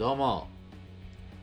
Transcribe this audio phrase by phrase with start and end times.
[0.00, 0.48] どうも。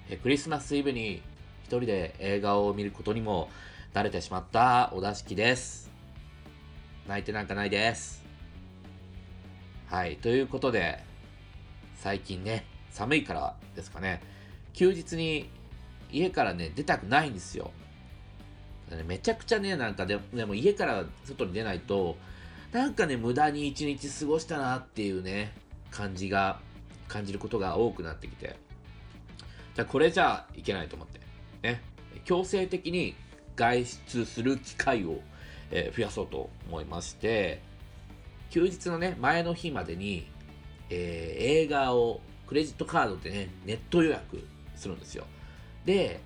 [0.10, 1.22] えクリスマスイブに
[1.61, 3.52] 一人で映画を見ることにも
[3.94, 5.91] 慣れてしまった小田敷です。
[7.07, 8.25] 泣いてなんかないです。
[9.85, 11.04] はいということで
[11.97, 14.24] 最近ね寒いからですかね。
[14.74, 15.51] 休日に
[16.12, 17.70] 家からね出たくないんですよ。
[19.05, 22.18] めちゃくちゃねなんかででも家から外に出ないと
[22.71, 25.54] なんかね無駄に一日過ごしたなっていうね
[25.92, 26.60] 感じが
[27.08, 28.55] 感じることが多くなってきて。
[29.75, 31.20] じゃあこれじゃいけないと思って。
[31.61, 31.82] ね。
[32.25, 33.16] 強制的に
[33.55, 35.20] 外出する機会を、
[35.71, 37.61] え、増やそうと思いまして。
[38.49, 40.27] 休日のね前の日までに、
[40.89, 45.25] えー、映画をクレジットカードでねネット予約するんですよ。
[45.85, 46.21] で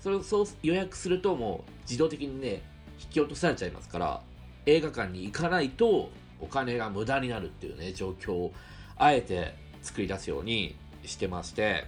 [0.00, 2.62] それそう予約するともう自動的にね
[2.98, 4.22] 引き落とされちゃいますから
[4.66, 6.10] 映画館に行かないと
[6.40, 8.52] お金が無駄になるっていうね状況を
[8.96, 11.86] あえて作り出すようにしてまして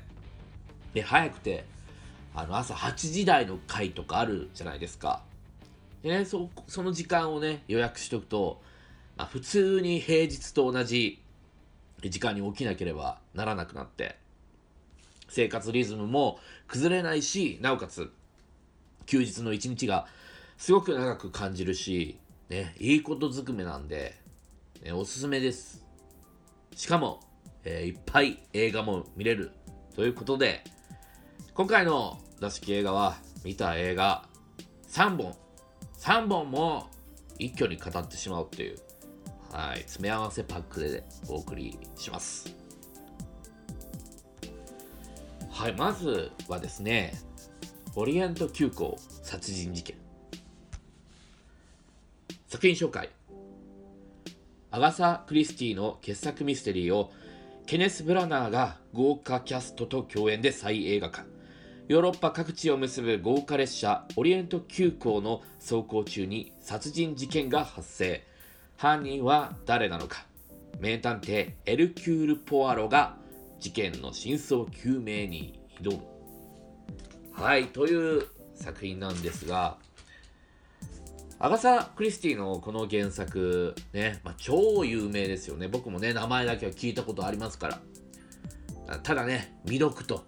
[0.95, 1.65] で早くて
[2.35, 5.23] あの朝8時台の回とかあるじゃないですか
[6.03, 8.61] でねそその時間をね予約しとくと、
[9.17, 11.21] まあ、普通に平日と同じ
[12.03, 14.17] 時間に起きなければならなくなって
[15.29, 18.11] 生活リズムも崩れないしなおかつ
[19.07, 20.07] 休日の一日が
[20.57, 22.19] すごく長く感じるし
[22.53, 24.15] ね、いいことずくめなんで、
[24.85, 25.83] ね、おすすめです。
[26.77, 27.21] しかも、
[27.65, 29.53] えー、いっぱい映画も見れる
[29.95, 30.65] ということで、
[31.55, 34.27] 今回の座敷映画は見た映画
[34.89, 35.37] 3本、
[35.99, 36.91] 3本も
[37.39, 38.79] 一挙に語ってしまうっていう、
[39.51, 42.55] はい、詰め合わせパックでお送りします。
[45.51, 47.15] はい、まずはですね、
[47.95, 49.97] オリエント急行殺人事件。
[52.49, 53.09] 作品紹介
[54.71, 57.13] アガサ・クリスティの傑作ミステリーを
[57.67, 61.25] ケネス・ブラナーが豪華キャストと共演で再映画化。
[61.89, 68.27] ヨーロッパ各地を結ぶ豪華列車オリエント急行の走行中に殺人事件が発生。
[68.77, 70.27] 犯人は誰なのか。
[70.81, 73.17] 名探偵エルキュール・ポアロが
[73.61, 76.03] 事件の真相究明に挑む。
[77.33, 79.79] はいという作品なんですが
[81.43, 85.67] アガサ・クリスティのこの原作、ね、まあ、超有名ですよね。
[85.67, 87.81] 僕もね、名前だけは聞いたことありますか
[88.87, 88.99] ら。
[88.99, 90.25] ただね、未読と。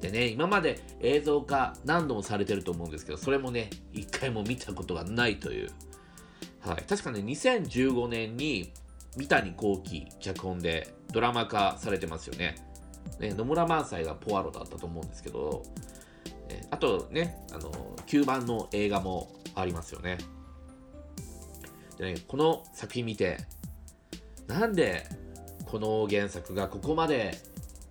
[0.00, 5.70] でね、今まで映像化何度もされてると思うんですけど、それもね、一回も見たことがないという。
[6.60, 6.84] はい。
[6.88, 8.72] 確かね、2015年に
[9.16, 12.54] 三谷幸喜脚本でドラマ化されてますよね。
[13.18, 15.64] ね野村萬斎がポアロだったと思うんですけど、
[16.70, 17.72] あとね、あの、
[18.06, 20.18] 9番の映画もありますよね。
[21.98, 23.38] でね、この作品見て、
[24.46, 25.06] なんで
[25.66, 27.38] この原作がここまで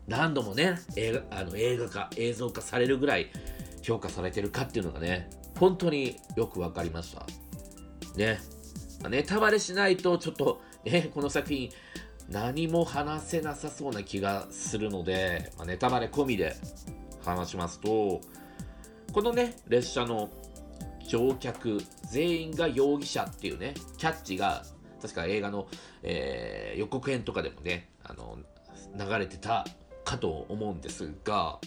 [0.07, 3.27] 何度もね、映画あの映画化、映像化されるぐらい
[3.81, 7.25] 評価されてるかっていうのがね、本当によく分かりました。
[8.15, 8.39] ね。
[9.01, 11.69] ま、ネタバレしないとちょっと、ね、この作品
[12.29, 16.55] 何も話せなさそうな気がするので、まあ、ネタバレ込みで
[17.23, 18.21] 話しますと、
[19.11, 20.29] このね、列車の
[21.09, 24.63] 乗客全員が容疑者っていうね、キャッチが、
[25.01, 25.67] 確か映画の、
[26.03, 28.37] えー、予告編とかでもね、あの、
[28.95, 29.65] 流れてた
[30.05, 31.59] かと思うんですが、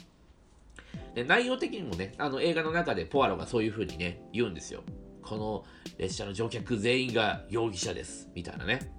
[1.15, 4.85] で内容的にもね、あの映画の中でポアロがそういう風にね、言うんですよ。
[5.23, 5.65] この
[5.99, 8.93] 列車の乗客全員が容疑者です、みたいなね。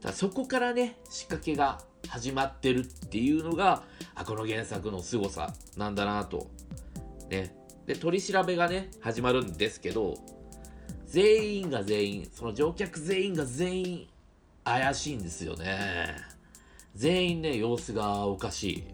[0.00, 3.84] だそこからね、仕掛けが始まってるっていうのが、
[4.16, 6.50] あ、この原作の凄さなんだなと、
[7.28, 7.54] ね、
[7.90, 10.14] で、取り調べがね、始まるんですけど、
[11.06, 14.08] 全員が全員、その乗客全員が全員
[14.62, 16.14] 怪しいんですよね。
[16.94, 18.84] 全員ね、様子がおかしい。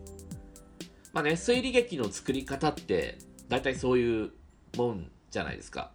[1.12, 3.18] まあね、推理劇の作り方って、
[3.50, 4.30] 大体そういう
[4.78, 5.92] もんじゃないですか。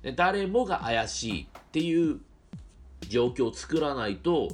[0.00, 2.20] で誰もが怪しいっていう
[3.06, 4.48] 状況を作らないと、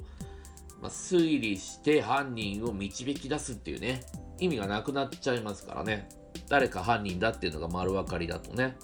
[0.83, 4.03] まあ、推理して犯人を導き出すっていうね、
[4.41, 6.24] 意味がなくなっちゃいますからね。
[6.49, 8.77] 誰か犯人だっていうのが丸分かりだとね。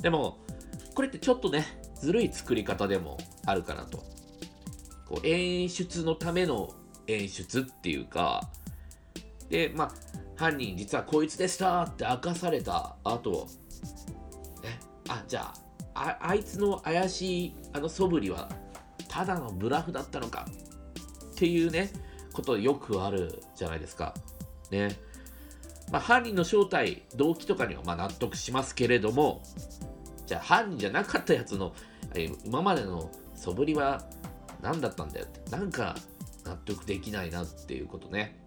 [0.00, 0.38] でも、
[0.94, 1.64] これってちょっとね、
[1.96, 4.04] ずるい作り方でもあるかなと。
[5.06, 6.74] こう演出のための
[7.06, 8.50] 演出っていうか、
[9.48, 9.92] で、まあ、
[10.36, 13.48] 犯人実はこいつでしたって明かされた後、
[14.62, 15.52] ね、あ、じゃ
[15.94, 18.48] あ、ああいつの怪しいあの素振りは
[19.08, 20.44] ただのブラフだったのか
[21.32, 21.90] っていうね、
[22.32, 24.14] ことよくあるじゃないですか。
[24.70, 24.96] ね。
[25.90, 29.42] まあ、犯人の正体、動機とかにはま納得しますけれども、
[30.26, 31.74] じゃあ犯人じゃなかったやつの、
[32.14, 34.04] え今までの素振りは
[34.62, 35.94] 何だったんだよって、なんか
[36.44, 38.38] 納得できないなっていうことね。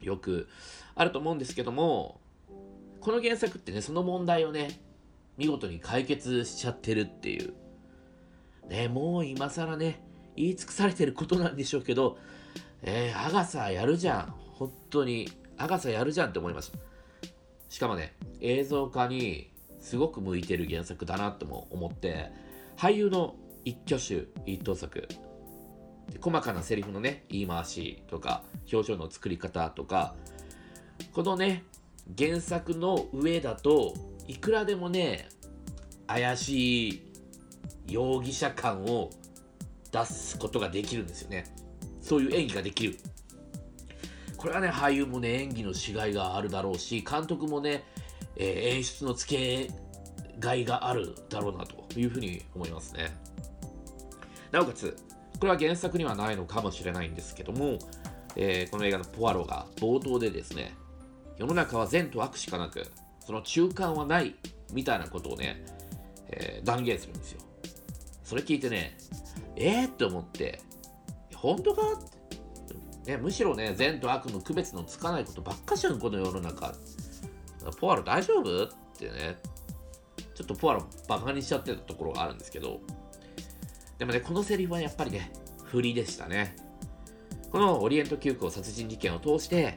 [0.00, 0.48] よく
[0.94, 2.20] あると思うんですけども
[3.00, 4.80] この原作ってねその問題をね
[5.36, 7.54] 見事に解決しちゃってるっていう。
[8.68, 10.00] ねもう今更ね
[10.36, 12.18] 言い尽くされてることなんでしょうけど
[12.82, 14.34] えー、アガサやるじゃん。
[14.52, 15.28] 本当に。
[15.60, 16.78] アガサやるじゃんって思いました
[17.68, 22.30] しかもね映像化にすごく向いてる原作だなとも思って
[22.76, 25.06] 俳優の一挙手一投足。
[26.20, 28.42] 細かなセリフのね言い回しとか
[28.72, 30.16] 表情の作り方とか
[31.12, 31.62] このね
[32.18, 33.94] 原作の上だと
[34.26, 35.28] いくらでもね
[36.08, 37.12] 怪しい
[37.86, 39.10] 容疑者感を
[39.92, 41.44] 出すことができるんですよね。
[42.02, 42.96] そういう演技ができる。
[44.40, 47.84] これはね俳優もね演技の違いがあるだろうし監督もね、
[48.36, 49.70] えー、演出の付け
[50.38, 53.14] がいがあるだろうなというふうに思いますね。
[54.50, 54.96] なおかつ
[55.38, 57.78] これは原作にはないのかもしれないんですけども、
[58.34, 60.74] えー、この映画のポアロが冒頭でですね
[61.36, 62.86] 世の中は善と悪しかなく
[63.18, 64.34] その中間はない
[64.72, 65.62] みたいなことをね、
[66.30, 67.42] えー、断言するんですよ。
[68.24, 68.96] それ聞いてね
[69.56, 70.62] えー、って思って
[71.34, 71.82] 本当か？
[71.92, 72.09] っ
[73.06, 76.74] ね、むしろね善と悪の区別のつかないことばっかじゃんこの世の中
[77.80, 78.64] ポアロ大丈夫？
[78.64, 78.68] っ
[78.98, 79.38] てね
[80.34, 82.80] ちょっとポアロバカにしちゃってたところがあるんですけど
[83.98, 85.30] でもね、このセリフはやっぱりね、
[85.64, 86.56] 振りでしたね。
[87.52, 89.76] このオリエント急行殺人事件を通して、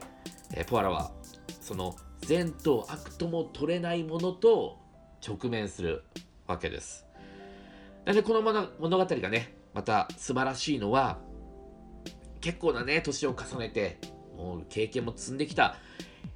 [0.54, 1.12] え、ポアラは、
[1.60, 4.78] その善と悪とも取れないものと
[5.22, 6.04] 直面する
[6.46, 7.04] わけです。
[8.06, 11.18] なので、この物語がね、また素晴らしいのは、
[12.44, 13.96] 結構なね、年を重ねて、
[14.36, 15.76] もう経験も積んできた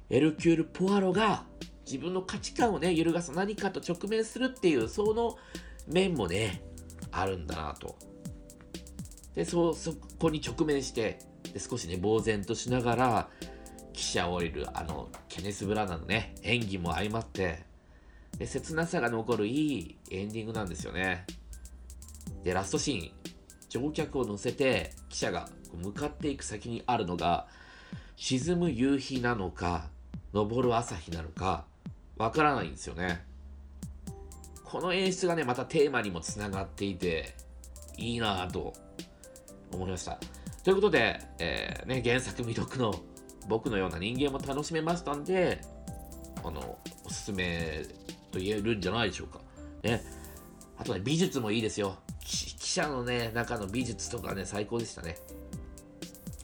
[0.09, 1.45] エルキュール・ポアロが
[1.85, 5.37] 自分の価値観をね、揺るがす何かと直面するっていう、その
[5.87, 6.63] 面もね、
[7.11, 7.95] あるんだなと。
[9.35, 11.19] で、そ、そこに直面して、
[11.53, 13.29] で少しね、呆然としながら、
[13.93, 17.65] 記者を降りる、あの、ケネス・ブラナのね、演技も相まって、
[18.39, 21.27] で、切なさが残るいいエンディングなんですよね。
[22.43, 23.11] で、ラストシーン、
[23.69, 27.47] 乗客を乗せて、記者が向かっていく先にあるのが、
[28.15, 29.87] 沈む夕日なのか、
[30.33, 31.65] 昇る朝日なのか、
[32.17, 33.25] わからないんですよね。
[34.63, 37.35] この演出がね、またテーマにもつながっていて、
[37.97, 38.73] いいなぁと
[39.71, 40.19] 思いました。
[40.63, 42.93] ということで、えー、ね、原作未読の
[43.47, 45.61] 僕のような人間も楽しめましたんで、
[46.43, 47.83] あの、おすすめ
[48.31, 49.41] と言えるんじゃないでしょうか。
[49.83, 50.03] ね。
[50.77, 51.97] あとね、美術もいいですよ。
[52.19, 55.17] 記者のね、中の美術とかね、最高でしたね。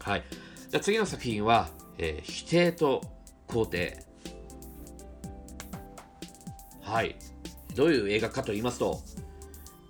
[0.06, 0.24] はい。
[0.69, 3.02] じゃ次の作品は、えー、否定と
[3.48, 4.04] 肯定。
[6.84, 7.16] はい。
[7.74, 9.02] どういう映画かと言いますと、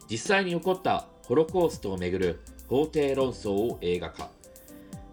[0.10, 4.30] 実際に起こったホロコーストをめぐる法廷論争を映画化。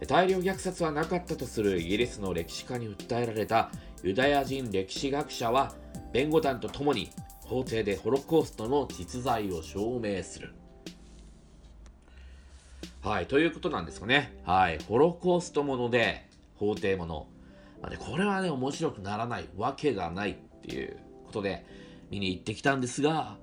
[0.07, 3.73] 大量虐殺はなかったとするイギリスの歴史家に訴えられた
[4.05, 5.75] ユダヤ人歴史学者は
[6.13, 7.11] 弁護団とともに
[7.41, 10.55] 法廷でホロコーストの実在を証明する。
[13.03, 14.33] はい、ということなんですかね。
[14.45, 17.27] はい、ホロコーストもので法廷もの。
[17.81, 20.97] まあね、これはね、面白くならないわけがないっていう
[21.27, 21.67] ことで、
[22.11, 23.39] 見に行ってきたんですが、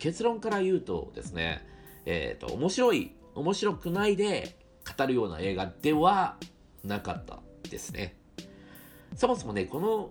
[0.00, 1.64] 結論から言うとですね、
[2.04, 4.58] えっ、ー、と、面白い、面白くないで
[4.98, 6.36] 語るような映画では
[6.82, 7.38] なかった
[7.70, 8.16] ですね。
[9.14, 10.10] そもそもね、この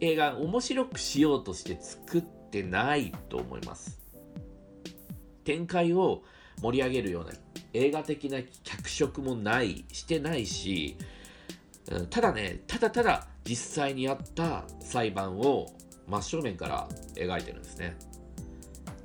[0.00, 4.00] 映画面白くしようとして作ってないと思います。
[5.44, 6.22] 展開を
[6.60, 7.32] 盛り上げるような
[7.72, 10.96] 映画的な脚色もない、してないし、
[11.90, 15.66] うんただね、ただただ実際にあった裁判を
[16.06, 17.96] 真正面から描いてるんですね。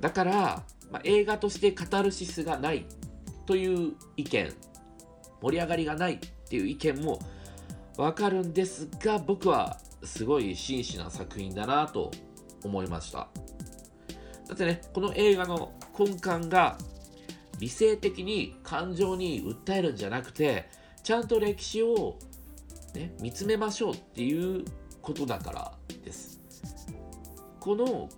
[0.00, 2.86] だから、まあ、映画としてカタルシスがない
[3.46, 4.54] という意見
[5.42, 7.18] 盛り上がりがないっていう意見も
[7.96, 12.10] わかるんですが僕はすごい真摯な作品だなと
[12.64, 13.28] 思いました。
[14.48, 16.78] だってねこの映画の根幹が
[17.60, 20.68] 理性的に感情に訴えるんじゃなくて
[21.02, 22.18] ちゃんと歴史を、
[22.94, 24.64] ね、見つめましょうっていう
[25.02, 25.72] ことだから
[26.04, 26.40] です
[27.60, 28.08] この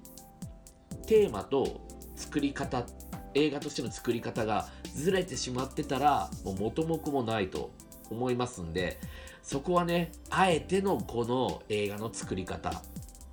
[1.06, 1.80] テーマと
[2.16, 2.86] 作り方
[3.34, 7.72] 映画としての作り方がずれてしまってたらもう元も子もないと
[8.10, 9.00] 思いますんで
[9.42, 12.82] そこはねあえてのこの映画の作り方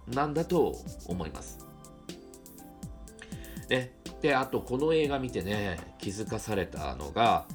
[0.07, 0.75] なんだと
[1.05, 1.59] 思います。
[3.69, 7.45] ね、であとこの映画見てね気づかされたのが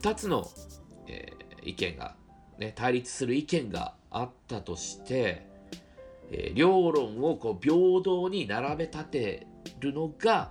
[0.00, 0.48] 2つの、
[1.06, 2.16] えー、意見が、
[2.58, 5.52] ね、対立する意見があったとして
[6.32, 9.46] えー、両論をこう平等に並べ立て
[9.80, 10.50] るのが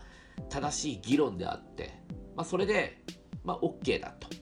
[0.50, 2.00] 正しい議論であって、
[2.36, 3.02] まあ、それで、
[3.44, 4.38] まあ、OK だとい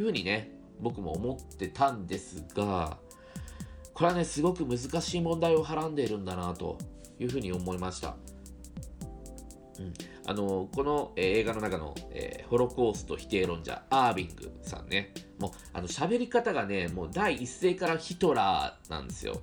[0.00, 2.98] うふうにね僕も思ってたんですが
[3.94, 6.76] これはねすごく難しい問題をはらんでいるんだなと
[7.18, 8.16] いうふうに思いました。
[9.78, 9.92] うん、
[10.24, 15.12] あのこの、え、映画の中の、えー、ホロコースト否定論者アービングさんね。
[15.38, 19.42] もうあの喋り方がねもう第一声からヒトラーなんですよ。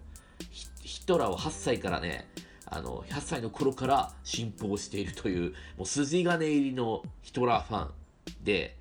[0.81, 2.29] ヒトラーを8歳からね
[2.65, 7.91] あの8歳の頃から信奉しているというもう筋金入りのヒトラーファン
[8.43, 8.77] で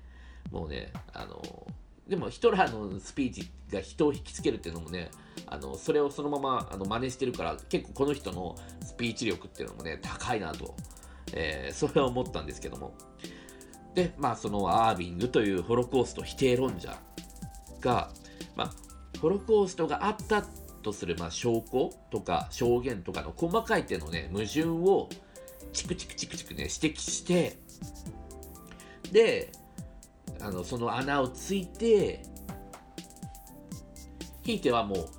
[0.51, 1.67] もうねあの
[2.07, 5.11] でもヒトラーのスピーチが人を引きつけるっていうのもね
[5.47, 10.75] あのそれをそのままあの真似してるから結構この人のスピーチ力っていうのもね高いなと、
[11.33, 12.93] えー、それは思ったんですけども。
[13.95, 16.95] でまあそのアービングというホロコースト否定論者
[17.81, 18.11] が、
[18.55, 18.71] まあ、
[19.19, 20.43] ホロコーストがあった
[20.83, 25.09] とする、まあ、証拠とか証言とかの細かい点のね矛盾を
[25.73, 27.57] チクチクチクチクね指摘して
[29.11, 29.51] で
[30.41, 32.21] あのその穴をついて
[34.43, 35.09] ひいてはもう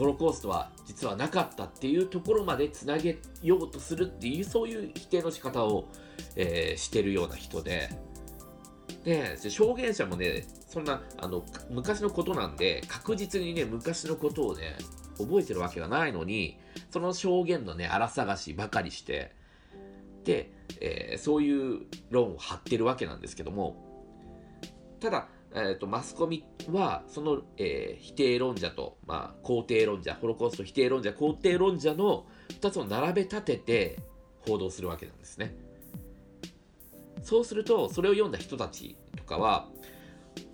[0.00, 5.90] ホロコーストは実はなかったっていうところまでつなげようとするっていうそういう否定の仕方を、
[6.36, 7.90] えー、してるような人で。
[9.04, 14.76] で証言者もねそんなあの昔のことなんで確実にね昔のことをね
[15.16, 16.58] 覚えてるわけがないのに
[16.90, 19.32] その証言のね荒探しばかりして
[20.24, 21.80] で、えー、そういう
[22.10, 23.90] 論を張ってるわけなんですけども
[25.00, 32.26] ただ、えーと、マスコミはその、えー、否定論者と、まあ、肯定論者ホロコースト否定論者肯定論者の
[32.60, 33.98] 2つを並べ立てて
[34.46, 35.54] 報道するわけなんですね。
[37.22, 39.68] そうするとそれを読んだ人たちとかは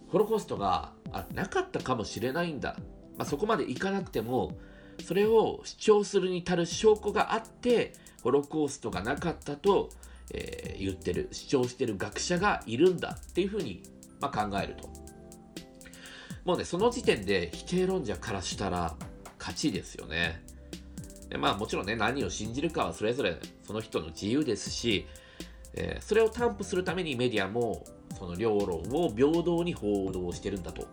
[0.09, 2.76] ホロコーストがあなかったかもしれないんだ、
[3.17, 4.53] まあ、そこまでいかなくても
[5.05, 9.91] それを主張するに足る証拠があってホロコーストがなかったと、
[10.33, 13.83] えー、言ってる主張してる学者がいるんだっていうふうに
[14.21, 14.89] まあ、考えると。
[16.45, 18.95] もうね、その時点で否定論者からしたら
[19.39, 20.43] 勝ちですよね。
[21.29, 25.07] でまあもちろんね、何を信じるかはそれぞれその人の自由ですし、
[25.75, 27.85] えー、それを担保するためにメディアも
[28.19, 30.87] その両論を平等に報道してるんだと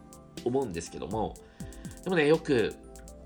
[0.44, 1.36] 思うんですけども、
[2.03, 2.74] でもね、よく、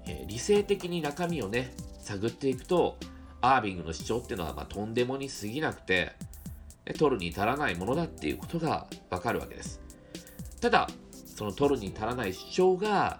[0.05, 2.97] えー、理性的に中身をね、探っていくと、
[3.39, 6.13] アービングの主張っていうのはまあとんでもに過ぎなくて、
[6.97, 9.81] 取るに足らないものだっていうことがわかるわけです。
[10.61, 13.19] ただ、その取るに足らない主張が、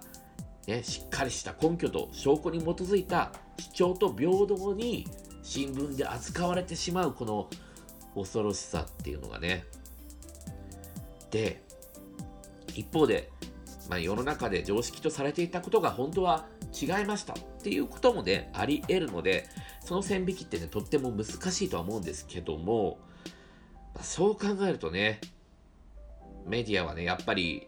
[0.65, 5.08] ね、しっかりした根拠と証拠に基づいた主張と平等に
[5.44, 7.50] 新聞で扱われてしまうこの
[8.15, 9.65] 恐ろしさっていうのがね。
[11.32, 11.63] で、
[12.74, 13.32] 一方で、
[13.89, 19.48] まあ、世の中で常識とされていたことが本当は違いましたっていうこともね、あり得るので、
[19.86, 23.00] その線引きってね、とっても難しいとは思うんですけども、
[23.94, 25.22] まあ、そう考えるとね、
[26.48, 27.68] メディアはね、やっぱり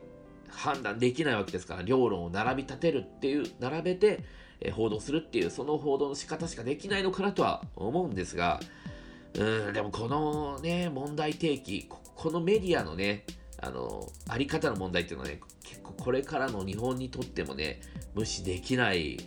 [0.49, 4.23] 判断できないわけですから、両論を並び立てるっていう、並べて、
[4.61, 8.59] え報道するっていう、その報道の仕方しかできないのかなとは思うんですが、
[9.35, 13.25] うん、でもこのね、問題提起、このメディアのね、
[13.61, 17.81] あの、あり方の問題っていうのはね、結構これからの日本にとってもね、
[18.15, 19.17] 無視できない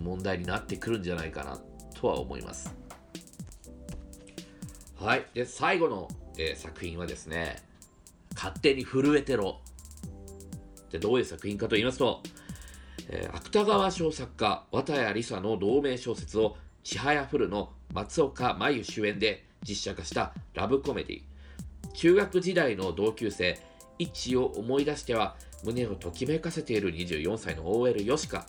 [0.00, 1.58] 問題になってくるんじゃないかな
[1.94, 2.74] とは思います。
[4.96, 5.26] はい。
[5.34, 6.08] で、最後の、
[6.38, 7.56] えー、作品はですね、
[8.34, 9.60] 勝手に震えてろ。
[10.90, 12.22] でどういう作品かと言いますと、
[13.08, 21.22] えー、芥川賞作家、綿谷りさの同名小説を、ちはやふるの松岡真優主演で実写化したラブコメディ。
[21.94, 23.58] 中学時代の同級生、
[23.98, 28.46] 一を思い出しては胸をときめかせている24歳の OL よしか。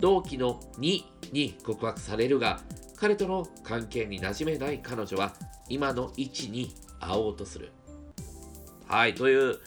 [0.00, 1.02] 同期の2
[1.32, 2.60] に告白されるが、
[2.96, 5.34] 彼との関係に馴染めない彼女は
[5.68, 7.72] 今の1に会おうとする。
[8.86, 9.58] はい、という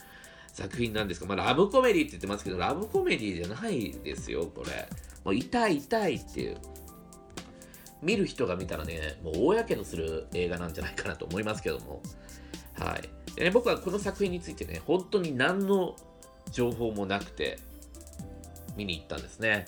[0.52, 4.88] 作品なんですが、まあ、ラブコメディって言ってますけど、ラブコメディじゃないですよ、これ。
[5.24, 6.56] もう痛い痛いっていう。
[8.02, 12.02] 見る人が見たらね、もう大やけどする映画なんじゃないかなと思いますけども。
[12.74, 13.36] はい。
[13.36, 15.96] でね、僕はこの作品についてね、本当に何の
[16.50, 17.58] 情報もなくて、
[18.76, 19.66] 見に行ったんですね。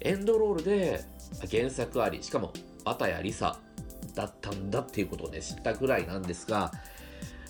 [0.00, 1.04] エンドロールで
[1.50, 2.52] 原作あり、しかも、
[2.86, 3.58] あたやりさ
[4.14, 6.72] だったんだっていうことをね、知ったぐらいなんですが、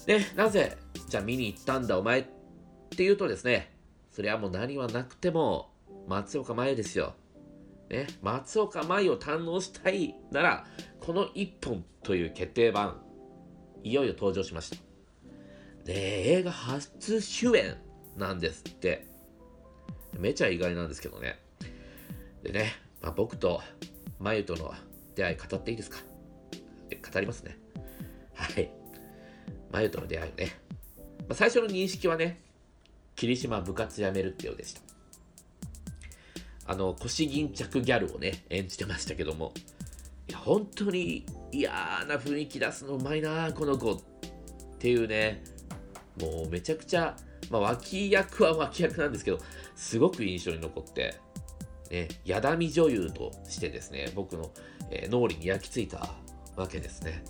[0.06, 0.76] で、なぜ
[1.14, 2.24] じゃあ見に行ったんだお前っ
[2.90, 3.72] て言うとですね、
[4.10, 5.70] それはもう何はなくても
[6.08, 7.14] 松岡真優ですよ。
[7.88, 10.66] ね、松岡真優を堪能したいなら、
[10.98, 13.00] この1本という決定版、
[13.84, 14.76] いよいよ登場しました。
[15.84, 17.76] で、映画初主演
[18.16, 19.06] なんですって。
[20.18, 21.38] めちゃ意外なんですけどね。
[22.42, 23.62] でね、まあ、僕と
[24.18, 24.74] 真優との
[25.14, 25.98] 出会い語っていいですか？
[27.12, 27.56] 語りますね。
[28.34, 28.68] はい。
[29.70, 30.63] 真優との出会いね。
[31.28, 32.40] まあ、最初の認識はね、
[33.16, 34.80] 霧島部活辞めるってようでした。
[36.66, 39.52] あの腰巾着ギャルをね演じてましたけども
[40.26, 41.70] いや本当に嫌
[42.08, 44.00] な雰囲気出すのうまいなこの子っ
[44.78, 45.44] ていうね
[46.18, 47.18] もうめちゃくちゃ、
[47.50, 49.40] まあ、脇役は脇役なんですけど
[49.76, 51.20] すごく印象に残って
[51.90, 54.50] ね、やだみ女優としてですね、僕の、
[54.90, 56.14] えー、脳裏に焼き付いた
[56.56, 57.22] わけですね。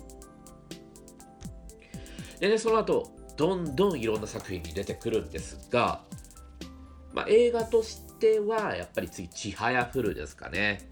[2.39, 6.01] でね、その後、どんどんいろんな作品に出てくるんですが、
[7.13, 10.87] まあ、映画としては、やっぱり次、ちはやふるですかね。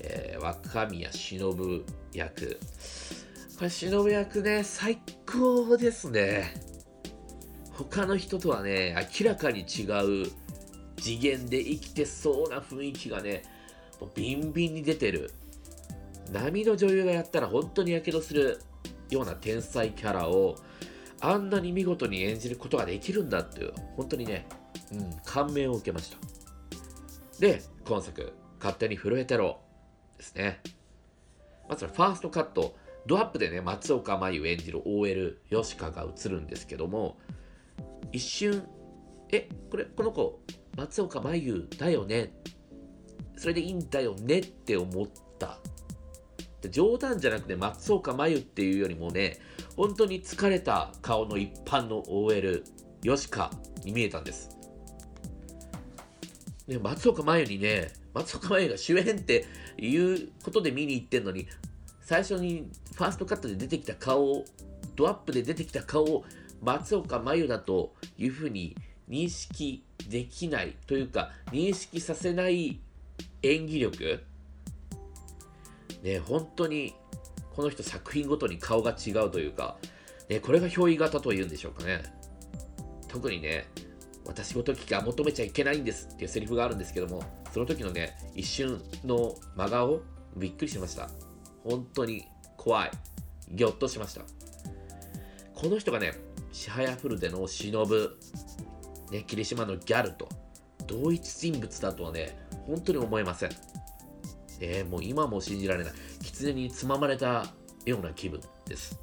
[0.00, 2.58] えー、若宮忍役。
[3.56, 6.54] これ、忍役ね、最高ですね。
[7.72, 9.84] 他の人とはね、明らかに違
[10.24, 10.30] う
[10.96, 13.44] 次元で生きてそうな雰囲気がね、
[14.00, 15.32] もうビンビンに出てる。
[16.32, 18.60] 波の女優がやったら本当にやけどする
[19.10, 20.56] ような天才キャラを
[21.20, 24.46] あんなに見事に演じることができるんだっていう、本当にね、
[24.92, 26.18] うん、感銘を受けました。
[27.38, 29.60] で、今作、勝手に震えてろ
[30.16, 30.60] ですね。
[31.68, 37.18] まずはファーストカット、ドアップでね、松岡真優演じる OL 吉川が映るんですけども、
[38.12, 38.66] 一瞬、
[39.30, 40.40] え、これ、この子、
[40.76, 42.32] 松岡真優だよね？
[43.36, 45.06] それでいいんだよねって思っ
[45.38, 45.58] た。
[46.70, 49.38] 冗談じゃなくて松岡真優っていうよりもね、
[49.78, 52.64] 本当に疲れた顔の一般の OL、
[53.00, 53.48] 吉川
[53.84, 54.50] に見えたんです。
[56.66, 59.46] ね、松岡真優にね、松岡真優が主演って
[59.78, 61.46] いうことで見に行ってんのに、
[62.00, 64.44] 最初にファーストカットで出てきた顔を、
[64.96, 66.24] ドアップで出てきた顔を
[66.60, 68.74] 松岡真優だというふうに
[69.08, 72.80] 認識できないというか認識させない
[73.44, 74.24] 演技力
[76.02, 76.96] ね本当に
[77.58, 79.78] この人作品ごとに顔が違うというか、
[80.28, 82.04] ね、これが憑依型というんでしょうかね
[83.08, 83.68] 特にね
[84.24, 87.20] 私ごときが求めちゃいけないんですっていうセリフがあるんですけども
[87.52, 90.02] その時のね一瞬の真顔
[90.36, 91.10] びっくりしました
[91.64, 92.90] 本当に怖い
[93.50, 94.20] ぎょっとしました
[95.52, 96.12] この人がね
[96.52, 97.84] シハヤフルでの忍
[99.10, 100.28] ね、霧島のギャルと
[100.86, 103.50] 同一人物だとはね、本当に思えません。
[104.60, 105.92] ね、もう今も信じられない。
[106.38, 107.46] 狐につままれた
[107.84, 109.00] ような気分です。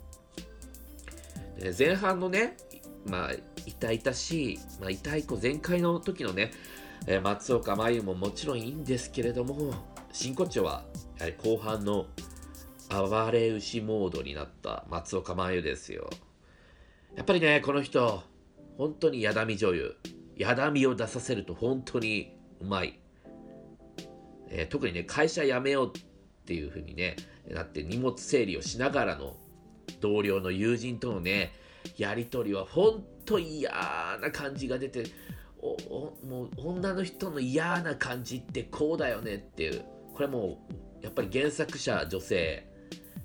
[1.60, 2.58] で前半のね、
[3.06, 3.32] まあ、
[3.66, 6.52] 痛々しい、まあ、痛い子全開の時のね、
[7.08, 9.74] え松岡真優ももちろんいいんですけれども、
[10.12, 10.86] 真骨頂は、
[11.18, 12.08] やはり後半の
[12.90, 16.10] 暴れ牛モードになった松岡真優ですよ。
[17.16, 18.24] やっぱりね、この人、
[18.78, 19.96] 本当にやだみ女優。
[20.38, 23.00] やだみを出させると本当にうまい。
[24.50, 25.94] えー、特にね、会社辞めよう
[26.46, 27.16] っていう風にね、
[27.50, 29.36] なって荷物整理をしながらの
[30.00, 31.54] 同僚の友人とのね、
[31.98, 33.72] やり取りは本当嫌
[34.22, 35.06] な感じが出て、
[35.60, 39.84] もう女の人の嫌な感じってこうだよねっていう。
[40.14, 40.60] これも
[41.02, 42.68] う、やっぱり原作者女性、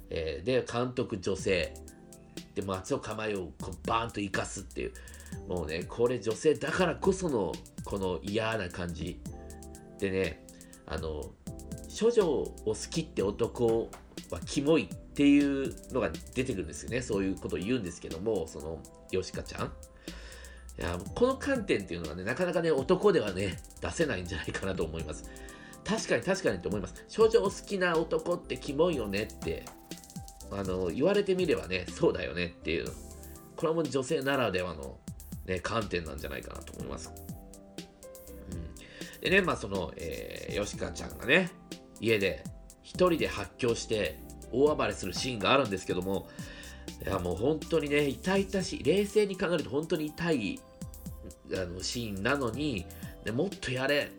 [0.08, 1.74] えー、で、監督女性、
[2.54, 4.92] で、松岡真優をこうバーンと生かすっていう。
[5.46, 7.52] もうね、これ女性だからこその
[7.84, 9.20] この嫌な感じ。
[9.98, 10.46] でね、
[10.86, 11.32] あの、
[11.98, 13.90] 処女を好きって男
[14.30, 17.02] はキモいっていうのが出てくるんですよね。
[17.02, 18.78] そういうことを言うんですけども、その、
[19.10, 19.66] よしかちゃん。
[19.66, 25.28] いや、この観点っていうのはね、なかなかね、男ではね、出せないんじゃないかなと思います。
[25.84, 27.04] 確かに確かにと思います。
[27.08, 29.64] 少女好きな男ってキモいよねって、
[30.50, 32.86] あの、言われてみればね、そうだよねっていう。
[33.56, 34.98] これはもう女性ならではの
[35.46, 37.12] ね、観点なんじゃないかなと思います。
[38.50, 41.50] うん、でね、まあその、えー、吉川ちゃんがね、
[42.00, 42.42] 家で
[42.82, 44.18] 一人で発狂して
[44.52, 46.28] 大暴れするシーンがあるんですけども、
[47.04, 50.60] いやもう本当にね、痛々しい、冷静に考えると本当に痛い
[51.54, 52.86] あのシーンなのに、
[53.24, 54.10] ね、もっとやれ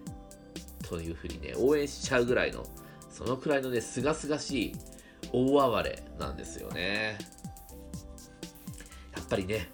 [0.88, 2.66] というふうにね、応援しちゃうぐらいの、
[3.10, 4.76] そのくらいのね、すがすがしい
[5.32, 7.18] 大暴れなんですよね。
[9.16, 9.70] やっぱりね、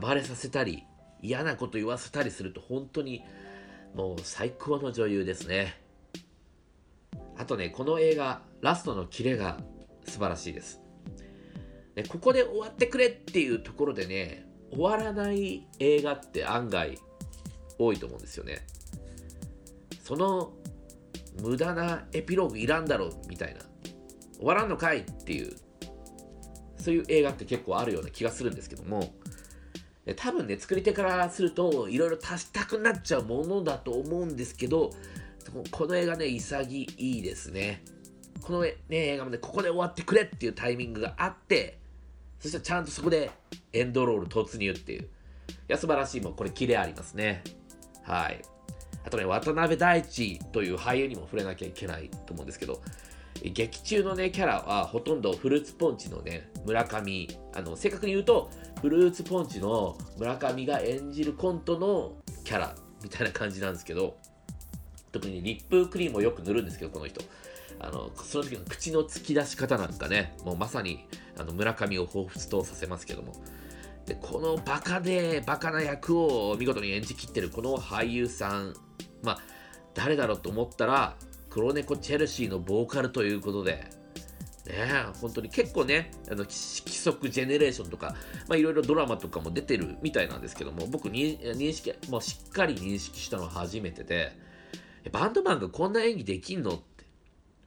[0.00, 0.84] 暴れさせたり、
[1.20, 3.22] 嫌なこと言わせたりすると本当に
[3.94, 5.81] もう最高の女優ですね。
[7.42, 9.58] あとね、この映画、ラストのキレが
[10.04, 10.80] 素晴らしいです。
[11.96, 16.96] でここで終わってくれっていうところでね、終わらない映画って案外
[17.80, 18.64] 多いと思うんですよね。
[20.04, 20.52] その
[21.42, 23.60] 無駄なエピローグいらんだろうみたいな。
[24.36, 25.56] 終わらんのかいっていう、
[26.76, 29.12] そういう映画って結構あるような気がするんですけども、
[30.14, 34.92] 多分ね、作り手からすると、いろいろ足したくなっちゃうものだと思うんですけど、
[35.70, 37.82] この映画ね、潔いですね。
[38.42, 41.78] この、ね、映画もね、ここで終わってくれっていうタイミングがあって、
[42.40, 43.30] そしたらちゃんとそこで
[43.72, 45.02] エンドロール突入っていう。
[45.02, 45.06] い
[45.68, 46.20] や、素晴らしい。
[46.20, 47.44] もうこれ、キレありますね。
[48.02, 48.42] はい。
[49.04, 52.82] あとね、渡辺大地という俳優にも触れなきゃいけないと思うんですけど、
[53.42, 58.50] 劇中のね、キャラはほとんどフルーツポンチのね、村上、あの、正確に言うと、
[58.80, 64.16] フルーツポンチの村上が演じるコントのキャラみたいな感じなんですけど、
[65.12, 67.20] 特にリップクリームをよく塗るんですけど、この人。
[67.78, 71.06] あの、その時の口の突き出し方なんかね、もうまさに、
[71.38, 73.34] あの、村上を彷彿とさせますけども。
[74.06, 78.74] で、このバカで、バカな役を見事に演じきってるこの俳優さん、
[79.22, 79.38] まあ、
[79.94, 81.16] 誰だろうと思ったら、
[81.50, 83.84] 黒猫チェルシーのボーカルということで、
[84.66, 84.86] ね
[85.20, 86.52] 本当に結構ね、あの規
[86.96, 88.14] 則ジェネレーションとか、
[88.50, 94.32] いろいろドラマとかも出てるみたいなんですけども、僕に認識、もうしっかり認識したのは初めてで、
[95.10, 96.72] バンドマンがこんな演技できんの？
[96.72, 97.04] って、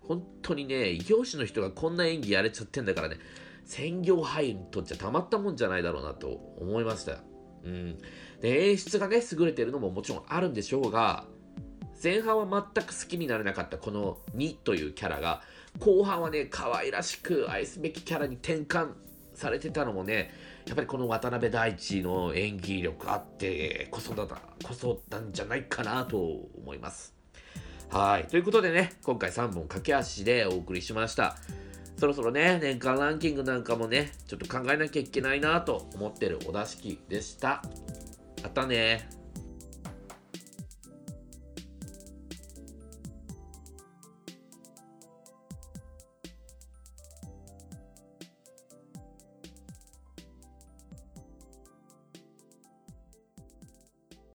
[0.02, 3.18] 本当にね、異業種の人がこんな演技やれちゃってんだからね、
[3.66, 6.28] 専業俳優にとっちゃたまったもんじゃないだろうなと
[6.60, 7.18] 思いました。
[7.64, 7.98] うん。
[8.42, 11.26] で、演出がね、優れてるのももちろんあるんでしょうが、
[12.04, 15.42] 前半は全く好きになれなかったこの2というキャラが、
[15.80, 18.90] 後半はね、可愛らしく愛すべきキャラに転換
[19.34, 20.32] されてたのもね、
[20.68, 24.28] やっぱりこの渡辺大地の演技力あってこそだ
[24.64, 27.15] こそなんじゃないかなと思います。
[27.90, 28.28] はい。
[28.28, 31.38] ということでね、今回3本駆け足でお送りしました。
[31.98, 37.64] そろそろね、年間ランキングなんかもね、ちょっと考えなきゃいけないなと思ってるお出し機でした。
[38.44, 39.08] またね